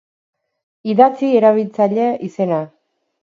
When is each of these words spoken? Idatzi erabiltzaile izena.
Idatzi 0.93 1.29
erabiltzaile 1.41 2.07
izena. 2.29 2.61